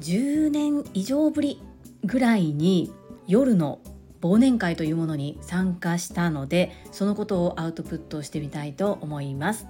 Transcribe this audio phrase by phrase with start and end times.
[0.00, 1.60] 10年以上ぶり
[2.04, 2.92] ぐらいに
[3.26, 3.80] 夜の
[4.20, 9.66] 忘年会というものに参加したのでそのことをアウトプットしてみたいと思います。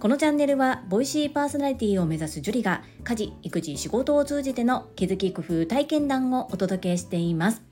[0.00, 7.62] このチャンネルはボイシーパーソナリティを目指すジュリが家事育児仕事を通じての気づき工夫体験談をお届けしています。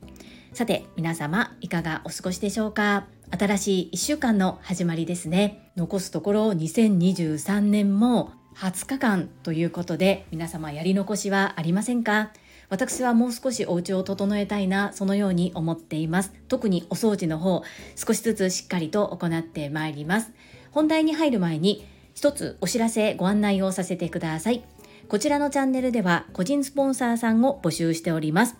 [0.52, 3.17] さて皆様いかがお過ごしでしょうか？
[3.30, 5.70] 新しい1週間の始まりですね。
[5.76, 12.32] 残すところ2023年も20日間ということで皆様やり残しはありませんか？
[12.70, 16.32] 私はもう少しお家を整えたいなそのように思っています。
[16.48, 17.62] 特にお掃除の方
[17.96, 20.32] 少しずつしっかりと行ってまいります。
[20.70, 24.64] 本題に入る前に一つお知らせご案内をさせてください。
[25.08, 28.56] こちらのチャンネルでは個人スポンサーさんを募集しております。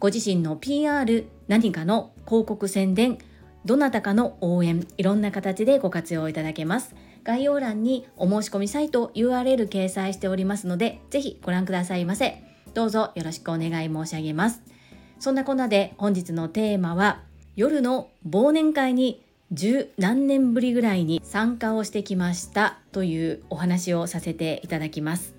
[0.00, 3.18] ご自身の PR 何かの広告宣伝
[3.66, 6.94] どなたかの応援いろんな形でご活用いただけます。
[7.24, 12.44] 概要欄にお申し込みサイト URL 掲載しておりますのでぜひご覧くださいませ。
[12.74, 14.62] どうぞよろしくお願い申し上げます。
[15.18, 17.22] そんなこんなで本日のテーマは
[17.56, 25.34] 夜の忘年会に十何年ぶりぐらいに参加をしてきましたというお話をさせていただきます。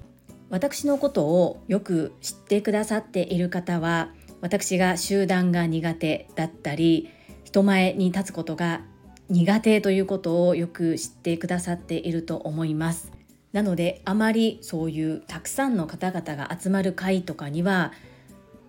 [0.50, 4.10] 私のことをよく知ってくださっている方は
[4.42, 7.10] 私が集団が苦手だったり
[7.58, 8.82] 人前に立つことが
[9.30, 13.12] 苦手ということをよく知ってくださっていると思います。
[13.52, 17.94] なのであまりそういうたくさんの方々が集まる会とかには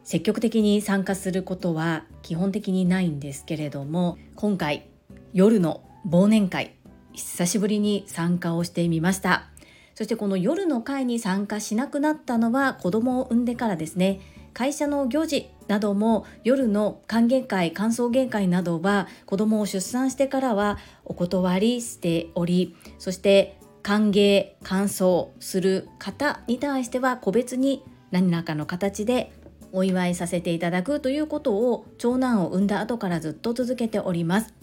[0.05, 4.89] 積極的に参加することは基本的にないんですけれども今回
[5.34, 6.75] 夜の忘年会
[7.12, 9.50] 久しぶりに参加をしてみました。
[9.95, 14.20] そしてこの夜の会に参加しなくなったのは子供を産んでからですね。
[14.59, 29.31] 会社の行事なども夜の歓迎会歓送迎会などは子供を出産してからはお断りしておりそして歓迎歓送する方に対しては個別に何らかの形で
[29.70, 34.55] お祝いさせていただくということを長男を産んだ後からずっと続けております。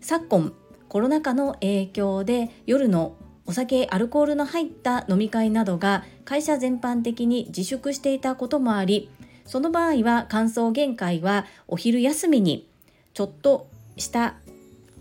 [0.00, 0.52] 昨今
[0.88, 9.10] コロナ禍の影響で夜のお酒アルコールの入った飲み会などが会社全般的に自粛していたこともあり
[9.46, 12.68] その場合は歓送迎会はお昼休みに
[13.14, 14.34] ちょっとした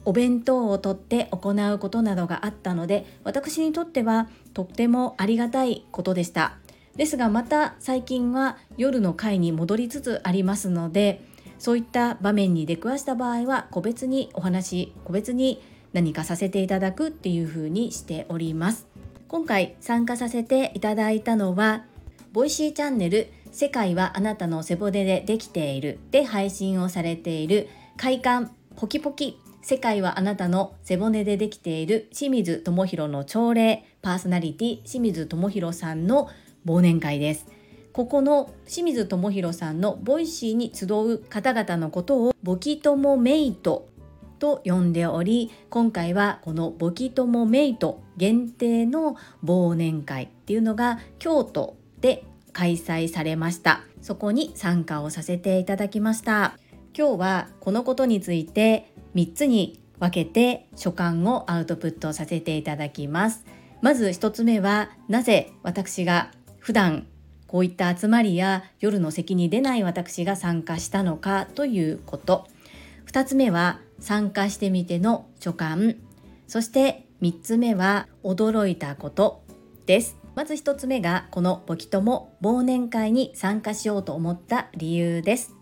[0.03, 6.57] お弁当をとって行うことなどがあったので私にとってはとってもありがたいことでした。
[6.95, 11.21] ですがまた最近は夜の会に戻りつつありますので
[11.57, 15.61] そういった場面に出くわした場合は個別にお話個別に
[15.93, 18.87] 何かさせていただくっていう風にしております。
[19.27, 21.85] 今回参加させていただいたのは
[22.33, 36.29] ボイシーチャンネル世界はあなたの背骨でできているで配信をされている快感ポキポキ世界はあなたの背骨でできている清水智弘の朝礼パーソナリティ清水智弘さんの
[36.65, 37.45] 忘年会です。
[37.93, 43.89] ここの清水智弘さんのボイシーに集う方々のことをボキ友メイト
[44.39, 52.23] と呼んでおり今回はこのボキ友メイト限定の忘年会っていうのが京都で
[52.53, 53.81] 開催されました。
[54.01, 56.57] そこに参加をさせていただきました。
[56.97, 63.45] 今日はこのことについて3つに分けて所感をアウトプットさせていただきます。
[63.81, 67.07] まず1つ目はなぜ私が普段
[67.47, 72.47] こういった集まりや夜の席に出ない私が参加したのかということ。
[73.07, 75.95] 2つ目は参加してみての所感
[76.47, 79.43] そして3つ目は驚いたこと
[79.85, 80.20] です。
[80.35, 85.55] まず1つ目がこのボキとも忘年会に参加しようと思った理由です。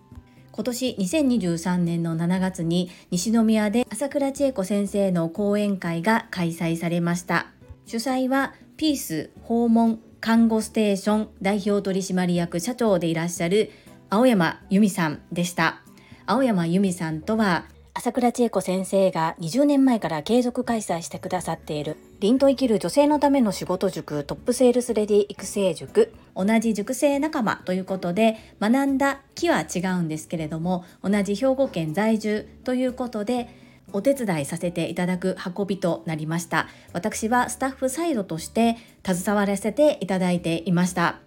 [0.51, 7.47] 今年2023年の7月に西宮で朝倉千恵子先生の講演会が開催されました。
[7.85, 13.71] 主催はピース訪問看護ステーション代表取締役社長でいらっしゃる
[14.09, 15.81] 青山由美さんでした。
[16.25, 33.47] 青山由美さんとは朝倉千恵子先生が20年前から継続開催してくださっている凛と生きる女性のための仕事塾トップセールスレディ育成塾同じ塾生仲間ということで学んだ木は違うんですけれども同じ兵庫県在住ということで
[33.93, 36.67] お手伝いさせていただく運びとなりました。
[36.93, 41.19] 私はスタッフサイドとして携わらせていただいていました。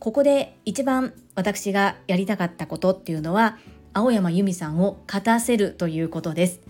[0.00, 3.58] ここで一番私がやりたかったことっていうのは
[3.92, 6.60] 青山由美さんを勝たせるということです。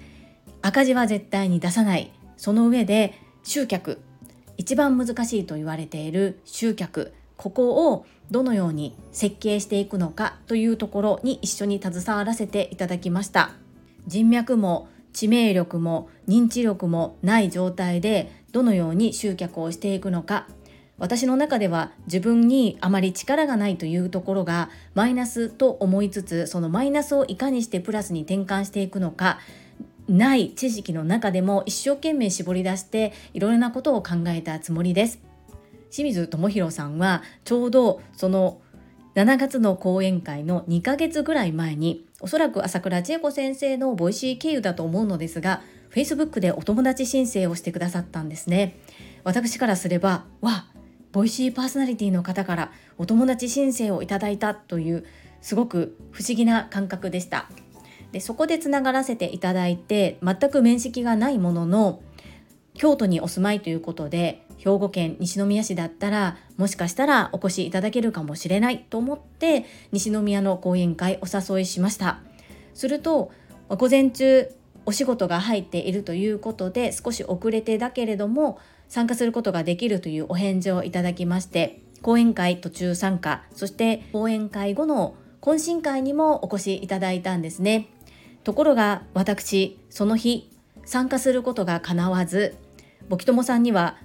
[0.63, 2.13] 赤字は絶対に出さない。
[2.37, 4.01] その上で集客。
[4.57, 7.13] 一番難しいと言われている集客。
[7.37, 13.53] ここをどのように設計していくのかというところに一緒に携わらせていただきました。
[14.07, 20.47] 人脈も知名力も認知力もない状態でどのように集客をしていくのか。
[20.99, 29.39] 私の中では自分にあまり力がないというところがマイナスと思いつつそのマイナスをいかにしてプラスに転換していくのか。
[30.09, 35.21] ない知識の中でも一生懸命絞り出していろいろなことを考えたつもりです。
[35.91, 38.61] 清水智弘さんはちょうどその
[39.15, 48.79] 7月の講演会の2ヶ月ぐらい前におそらく朝倉千恵子先生のボイシー経由だと思うのですが Facebook でお友達申請をしてくださったんですね。
[49.25, 50.67] 私からすればわ
[51.13, 55.05] ボイシーパーソナリティの方からお友達申請をいただいたという
[55.41, 57.49] すごく不思議な感覚でした。
[58.13, 62.01] でそこでつながらせていただいて全く面識がないものの
[62.75, 72.21] 京都にお住まいということで兵庫県西宮市だったらもしかしたらお越しいただけるかもしれないと思って西宮の講演会お誘いしました。
[72.75, 73.33] すると
[73.69, 74.49] 午前中
[74.87, 78.59] お仕事が入っているということで少し遅れてだけれども
[78.89, 87.89] 参加することができるというお返事をいただきまして講演会途中参加そして講演会後の懇親会にもお越しいただいたんですね。
[88.49, 90.51] ところが私その日
[90.87, 92.57] 参加することがかなわず
[93.11, 93.99] ぼきともさんには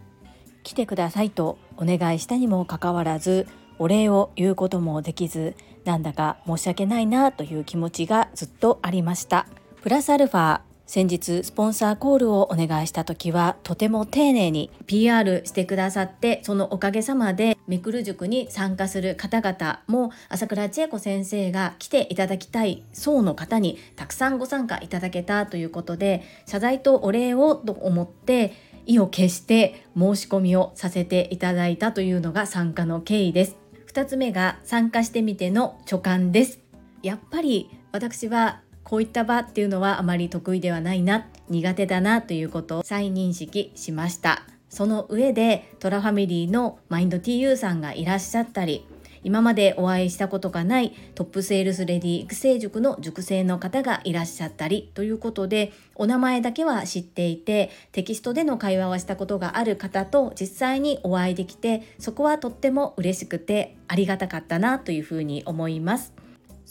[0.63, 3.47] 来てくださいとお願いしたにもかかわらず
[3.79, 5.55] お礼を言うこともできず
[5.85, 9.47] なんだか申し訳ないなという気持ちがずっとありました。
[9.81, 10.59] プラスアルファ
[10.93, 28.53] 先日スポンサーコールをお願いした時はとても丁寧に PR してくださってそのおかげさまでめくる塾に参加する方々も朝倉千恵子先生が来ていただきたい層の方にたくさんご参加いただけたということで謝罪とお礼をと思って
[28.85, 33.57] 意を決して申し込みをさせていただいたというのが参加の経緯です。
[33.91, 36.59] 2つ目が参加してみての所感です。
[37.01, 48.85] やっぱり私はこういった場っていうのはあまり得意ではないな苦手だなということを再認識しましたその上でトラファミリーのマインド TU さんがいらっしゃったり
[49.23, 66.13] 今までお会いしたことがないトップセールスレディ育成塾の塾生の方がいらっしゃったりということでお名前だけは知っていてテキストでの会話はしたことがある方と実際にお会いできてそこはとっても嬉しくてありがたかったなというふうに思います。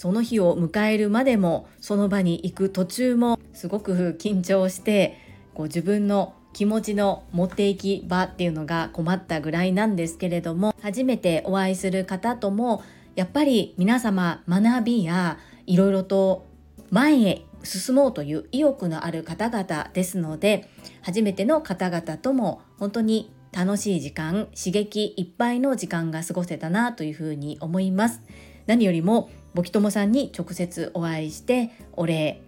[0.02, 5.16] その日を迎えるまでもその場に行く途中もすごく緊張して
[5.54, 12.82] こう自分の気持ちの持っていき場っていうのが困ったぐらいなんですけれども初めてお会いする方とも
[13.14, 15.38] やっぱり皆様学びや
[15.69, 16.49] いろいろと
[16.90, 20.69] 前へ進もうという意欲のある方々ですので
[21.02, 28.20] 初めての方々とも本当に楽しい時間刺激いっぱいの時間が過ごせたなというふうに思います。
[28.66, 32.43] 何よりもボキトモさんに直接お会いしてお礼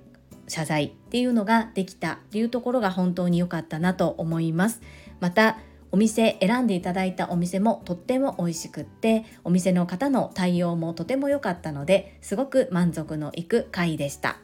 [0.48, 4.80] 謝罪っていうのができたっていうところが本当に良かったなと思います。
[5.20, 5.58] また
[5.92, 14.38] お店選んでいただいたお店もとっても美味しくってお店の方の対応もとても良かったのですごく満足のいく回でした。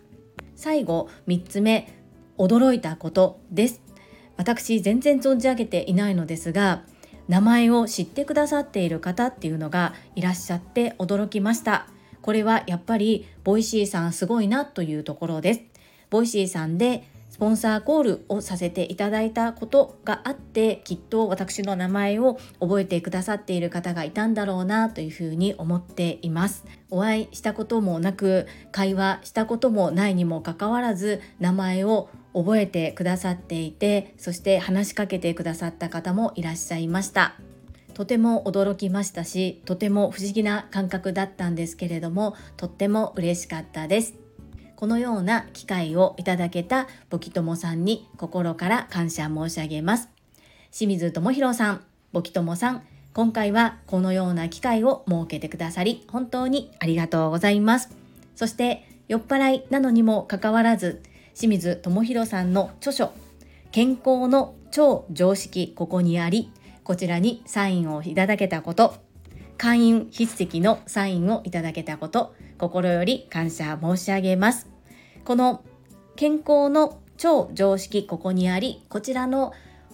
[0.54, 1.92] 最後3つ目
[2.38, 3.82] 驚いたことです。
[4.36, 6.84] 私全然存じ上げていないのですが
[7.28, 11.86] 名前を知ってくださっている方っていうのがいらっしゃって驚きました。
[12.22, 15.60] これはやっぱりボイシーさんすごいなというところです。
[16.10, 26.64] ボイシーさんでスポンサーコールをさせていただいたことがあってきっと私の名前を覚えてくださっている方がいたんだろうなというふうに思っています。
[26.90, 37.49] お会いしたこともなく会話したこともないにもかかわらず名前を覚えてくださっていてそして話しかけてくださった方もいらっしゃいました。
[38.00, 44.14] とても驚きましたしとても不思議な感覚だったんですけれどもとっても嬉しかったです。
[44.74, 50.08] このような機会をいただけたボキトモさんに心から感謝申し上げます。
[50.72, 57.94] 清水智弘さんボキトモさん今回はこのような機会を設けてくださり本当にありがとうございます。
[58.34, 61.02] そして酔っ払いなのにもかかわらず
[61.34, 63.12] 清水智弘さんの著書
[63.72, 66.50] 健康の超常識ここにあり
[66.84, 68.94] こちらにサインをいただけたこと。
[69.56, 72.34] 会員筆跡のサインをいただけたこと。
[72.58, 74.68] 心より感謝申し上げます。
[75.24, 75.62] この
[76.16, 79.52] 健康の超常識ここにありこちらの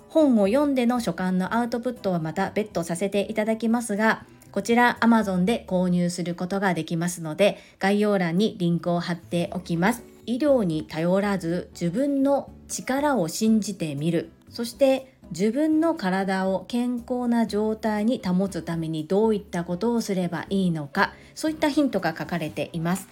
[0.09, 10.05] 本を読んでの書簡のアウトプットはまた別途させていただきますがこちら Amazon で購入することができますので概要欄にリンクを貼っておきます。
[10.25, 14.31] 医療に頼らず自分の力を信じてみる。
[14.49, 23.09] そして自分の体を健康な状態に保つためにどういったことをすればいいのかそういったヒントが書かれています。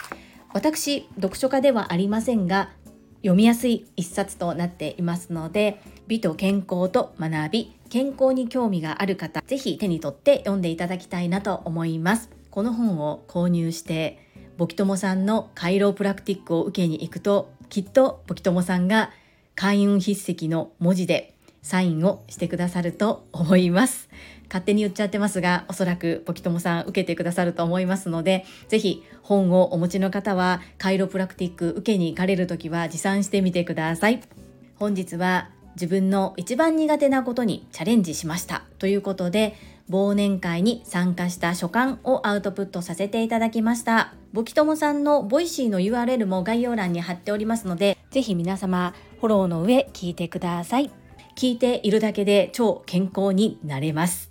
[0.53, 2.71] 私読書家ではありませんが
[3.17, 12.31] 読みやすい一冊となっていますので美と健康と学び健康に興味がある方ぜひ手に取って読んでいただきたいなと思います。
[12.51, 14.21] この本を購入して
[14.57, 19.11] ボキトモさんのカイロプラクティックを受けに行くときっとボキトモさんが
[19.57, 21.34] 開運筆跡の文字で
[21.65, 24.09] サインをしてくださると思います。
[24.49, 34.21] 勝手に言っちゃってますがおそらくボキトモさん受けてくださると思いますのでぜひ本をお持ちの方はカイロプラクティック受けに行かれる時は持参してみてください。
[34.77, 38.63] 本日は自分の一番苦手なことにチャレンジしました。
[38.79, 39.55] ということで
[39.91, 44.13] 忘年会に参加した所感をアウトプットさせていただきました。
[44.35, 51.04] ボキトモさんのボイシーの URL も概要欄に貼っておりますのでぜひ皆様フォローの上聞いてください。
[51.37, 54.31] 聞いているだけで超健康になれます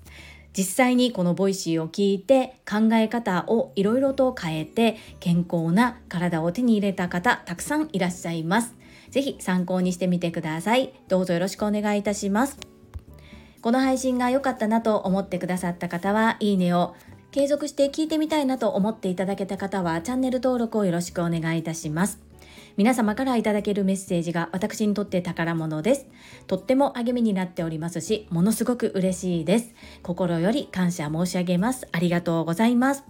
[0.55, 8.75] 実際にこのボイシーを聞いて考え方をいろいろと変えて健康な体を手に入れた方たくさんいらっしゃいます
[9.13, 10.91] ぜひ参考にしてみてください。
[11.07, 12.57] どうぞよろしくお願いいたします。
[13.61, 16.95] この配信が良かったなと思ってくださった方は、いいねを。
[17.29, 22.19] 継続して聞いてみたいなと思っていただけた方は、チャンネル登録をよろしくお願いいたします。
[22.75, 26.07] 皆様からいただけるメッセージが私にとって宝物です。
[26.47, 29.73] とっても励みになっておりますし、ものすごく嬉しいです。
[30.01, 31.87] 心より感謝申し上げます。
[31.91, 33.03] ありがとうございます。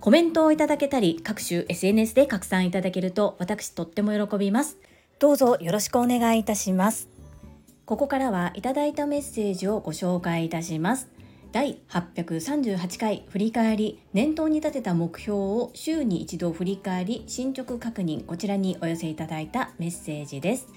[0.00, 4.78] コメントをいただけたり、各種 SNS で拡散いただけると私とっても喜びます。
[5.20, 7.08] どうぞよろしくお願いいたします。
[7.84, 11.08] ここからはいただいたメッセージをご紹介いたします。
[11.52, 20.68] 第838回振り返り念頭に立てた目標を週に一度振り返り進捗確認こちらにお寄せいただいたメッセージです。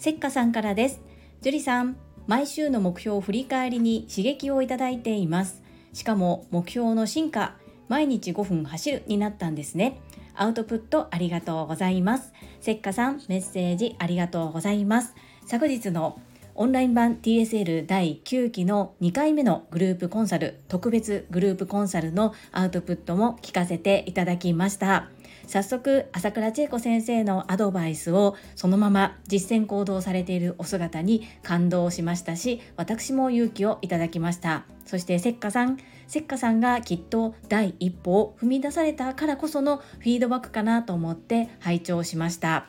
[0.00, 1.00] せっかさんからです。
[1.42, 5.62] 樹里さん、毎週の目標振り返りに刺激をいただいています。
[5.92, 7.54] しかも目標の進化、
[7.88, 10.00] 毎日5分走るになったんですね。
[10.34, 12.32] アウトプットありがとうございます。
[12.60, 15.14] せっかさん、メッセージありがとうございます。
[15.46, 16.20] 昨日の
[16.58, 25.10] オンライン版 TSL 第9期の2回目のグループコンサル、特別グループコンサルのアウトプットも聞かせていただきました。
[25.46, 34.64] 早速朝倉千恵子先生のアドバイスをそのまま実践行動されているお姿に感動しましたし私も勇気をいただきました。
[34.86, 35.76] そしてせっかさん。
[36.08, 42.66] せっかさんがきっと第一歩を踏み出されたからこそのフィードバックかなと思って拝聴しました。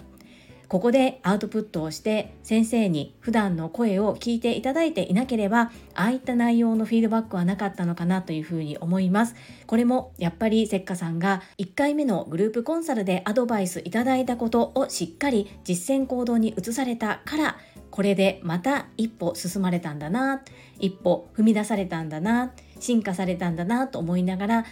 [0.68, 9.36] ここでアウトプットをして先生に普段の声を聞いていただいていなければああいった内容のフィードバックはなかったのかなというふうに思います。
[9.66, 17.58] これもやっぱりせっかさんが1回目のグループコンサルでアドバイスいただいたことをしっかり実践行動に移されたから
[17.90, 20.44] これでまた一歩進まれたんだな
[20.80, 24.66] 一歩踏み出されたんだな進化されたんだなと思いながら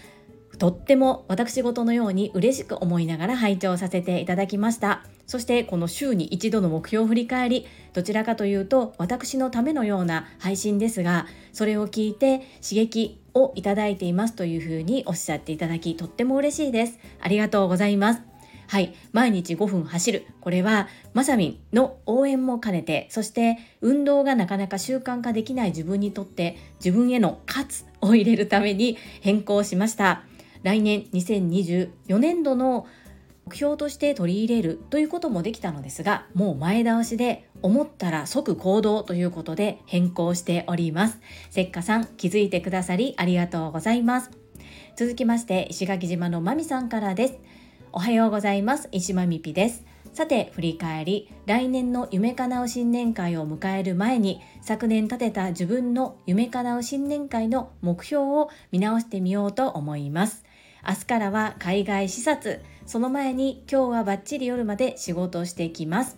[0.58, 18.22] とっても私事のように嬉しく思いながら拝聴させていただきましたそしてこの週に一度の目標を振り返りどちらかというと私のためのような配信ですがそれを聞いて刺激をいただいていますというふうにおっしゃっていただきとっても嬉しいですありがとうございます
[18.68, 18.96] はい。
[19.12, 20.26] 毎日5分走る。
[20.42, 30.24] これは、まさみんの応援も兼ねて、そして運動がなかなか習慣化できない自分にとって、自分への勝つを入れるために変更しました。
[30.66, 32.88] 来年2024年度の
[33.46, 41.20] 目標として取り入れるということもできたのですがもう前倒しで思ったら即行動ということで変更しております。
[41.52, 44.32] せっかさん気づいてくださりありがとうございます。
[44.96, 47.38] 続きまして石垣島のまみさんからです。
[47.92, 48.90] おはようございます。
[48.92, 49.86] 石まみぴです。
[50.14, 51.30] さて振り返り。
[51.46, 60.44] 来年の夢かなう新年会を迎える前に昨年立てた自分の夢かなう新年会の目標を見直してみようと思います。
[60.88, 62.62] 明日からは海外視察。
[62.86, 66.18] その前に今日はバッチリ夜まで仕事をしていきます。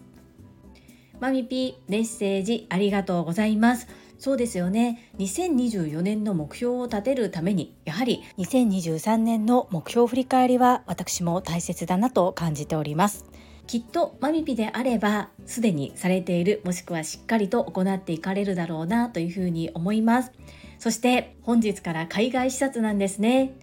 [1.19, 3.87] マミピメッセージありがとうございます。
[4.19, 5.11] そうですよね。
[5.19, 13.25] 2024年の目標を立てるためにやはり2023年の目標振り返りは私も大切だなと感じております。
[13.67, 20.31] きっとマミピであればすでにされているもしくはしっかりと行っていかれるだろうなというふうに思います。
[20.79, 23.53] そして本日から海外視察なんですね。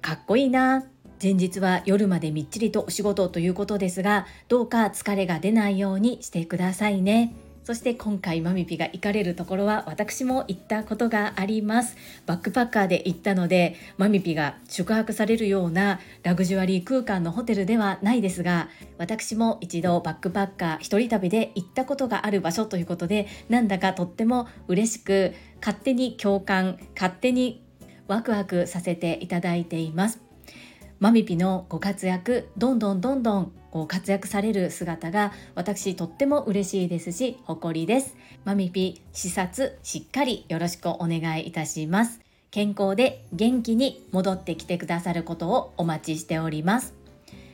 [0.00, 0.84] かっこいいな。
[1.20, 7.34] 前日は夜までみっちりとお仕事ということですがどうか疲れが出ないようにしてくださいね。
[7.64, 11.96] そして今回マミピが行かれるところは私も行ったことがあります。
[12.24, 27.67] バックパッカーで行ったのでマミピが宿泊されるようなラグジュアリー空間のホテルではないですが私も一度バックパッカー一人旅で行ったことがある場所ということでなんだかとっても嬉しく勝手に共感勝手に
[28.08, 30.20] ワクワクさせていただいています。
[30.98, 38.16] マミピのご活躍どんどんどんどんご活躍される姿が私とっても嬉しいですし誇りです。
[38.44, 42.20] マミピ視察しっかりよろしくお願いいたします。
[42.50, 46.94] 健康で元気に戻ってきてくださることをお待ちしております。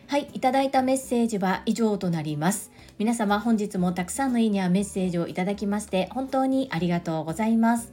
[0.07, 2.71] はいいただいたメッセージは以上となります。
[2.99, 7.93] 皆様本日もたくさんのいいねやメッセージをいただきまして本当にありがとうございます。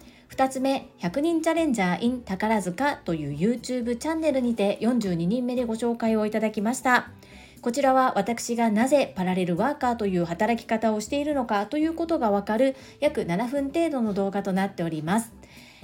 [0.31, 7.09] 2つ目、100人チャレンジャー in 宝塚という YouTube チャンネルにて42人目でご紹介をいただきました。
[7.61, 15.33] こちらは私がなぜパラレルワーカーという働き方をしているのかということがわかる約7分程度の動画となっております。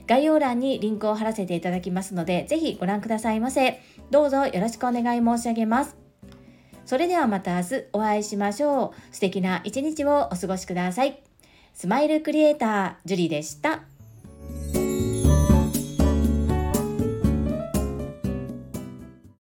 [0.08, 3.82] 概要欄にリンクを貼らせていただきますので、ぜひご覧くださいませ。
[4.12, 5.98] どうぞよろしくお願い申し上げます。
[6.86, 9.14] それではまた明日お会いしましょう。
[9.14, 11.22] 素敵な一日をお過ごしください。
[11.74, 13.97] スマイルクリエイター、ジュリでした。